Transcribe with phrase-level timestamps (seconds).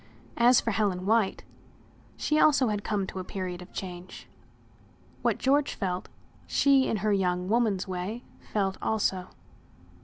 [0.37, 1.43] As for Helen White,
[2.17, 4.27] she also had come to a period of change.
[5.21, 6.09] What George felt,
[6.47, 9.27] she in her young woman's way felt also.